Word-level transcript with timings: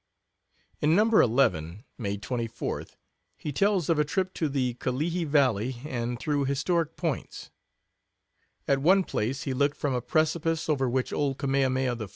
In 0.79 0.95
No. 0.95 1.05
11, 1.19 1.85
May 1.99 2.17
24th, 2.17 2.95
he 3.37 3.51
tells 3.51 3.87
of 3.87 3.99
a 3.99 4.03
trip 4.03 4.33
to 4.33 4.49
the 4.49 4.73
Kalehi 4.79 5.27
Valley, 5.27 5.79
and 5.85 6.19
through 6.19 6.45
historic 6.45 6.95
points. 6.97 7.51
At 8.67 8.79
one 8.79 9.03
place 9.03 9.43
he 9.43 9.53
looked 9.53 9.77
from 9.77 9.93
a 9.93 10.01
precipice 10.01 10.67
over 10.67 10.89
which 10.89 11.13
old 11.13 11.37
Kamehameha 11.37 11.95
I. 11.99 12.07